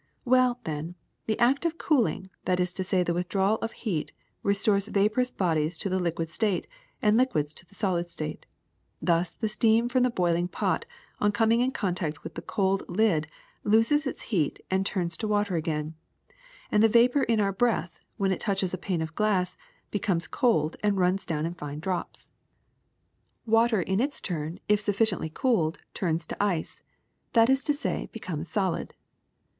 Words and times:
^^Well, 0.25 0.57
then, 0.63 0.95
the 1.27 1.37
act 1.37 1.63
of 1.63 1.77
cooling, 1.77 2.31
that 2.45 2.59
is 2.59 2.73
to 2.73 2.83
say 2.83 3.03
the 3.03 3.13
withdrawal 3.13 3.57
of 3.57 3.73
heat, 3.73 4.13
restores 4.41 4.87
vaporous 4.87 5.31
bodies 5.31 5.77
to 5.77 5.89
the 5.89 5.99
liquid 5.99 6.31
state, 6.31 6.65
and 7.03 7.17
liquids 7.17 7.53
to 7.53 7.67
the 7.67 7.75
solid 7.75 8.09
state. 8.09 8.47
Thus 8.99 9.35
the 9.35 9.47
steam 9.47 9.89
from 9.89 10.01
the 10.01 10.09
boiling 10.09 10.47
pot 10.47 10.85
on 11.19 11.31
coming 11.31 11.59
in 11.61 11.69
contact 11.69 12.23
with 12.23 12.33
the 12.33 12.41
cold 12.41 12.81
lid 12.89 13.27
loses 13.63 14.07
its 14.07 14.23
heat 14.33 14.59
and 14.71 14.87
turns 14.87 15.15
to 15.17 15.27
water 15.27 15.55
again; 15.55 15.93
and 16.71 16.81
the 16.81 16.89
vapor 16.89 17.21
in 17.21 17.39
our 17.39 17.53
breath, 17.53 17.99
when 18.17 18.31
it 18.31 18.39
touches 18.39 18.73
a 18.73 18.79
pane 18.79 19.03
of 19.03 19.13
glass, 19.13 19.55
becomes 19.91 20.27
cold 20.27 20.77
and 20.81 20.97
runs 20.97 21.27
do^vn 21.27 21.45
in 21.45 21.53
fine 21.53 21.79
drops. 21.79 22.23
THE 23.45 23.51
THREE 23.51 23.51
STATES 23.51 23.51
OF 23.51 23.53
MATTER 23.53 23.69
235 23.69 23.71
Water 23.71 23.81
in 23.93 23.99
its 23.99 24.19
turn 24.19 24.59
if 24.67 24.79
sufficiently 24.79 25.29
cooled 25.31 25.77
turns 25.93 26.25
to 26.25 26.43
ice, 26.43 26.81
that 27.33 27.51
is 27.51 27.63
to 27.65 27.73
say 27.75 28.09
becomes 28.11 28.49
solid. 28.49 28.95